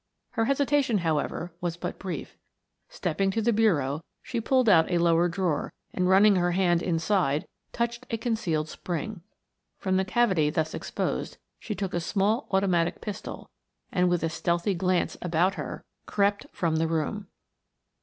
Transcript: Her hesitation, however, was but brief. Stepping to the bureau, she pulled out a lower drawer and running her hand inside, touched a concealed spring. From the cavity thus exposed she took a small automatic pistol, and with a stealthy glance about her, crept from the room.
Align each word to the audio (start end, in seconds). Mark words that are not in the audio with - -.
Her 0.31 0.45
hesitation, 0.45 0.97
however, 0.97 1.53
was 1.61 1.77
but 1.77 1.99
brief. 1.99 2.35
Stepping 2.89 3.29
to 3.29 3.39
the 3.43 3.53
bureau, 3.53 4.01
she 4.23 4.41
pulled 4.41 4.67
out 4.67 4.89
a 4.89 4.97
lower 4.97 5.29
drawer 5.29 5.71
and 5.93 6.09
running 6.09 6.37
her 6.37 6.53
hand 6.53 6.81
inside, 6.81 7.45
touched 7.71 8.07
a 8.09 8.17
concealed 8.17 8.67
spring. 8.67 9.21
From 9.77 9.97
the 9.97 10.03
cavity 10.03 10.49
thus 10.49 10.73
exposed 10.73 11.37
she 11.59 11.75
took 11.75 11.93
a 11.93 11.99
small 11.99 12.47
automatic 12.49 12.99
pistol, 12.99 13.51
and 13.91 14.09
with 14.09 14.23
a 14.23 14.29
stealthy 14.29 14.73
glance 14.73 15.17
about 15.21 15.53
her, 15.53 15.83
crept 16.07 16.47
from 16.51 16.77
the 16.77 16.87
room. 16.87 17.27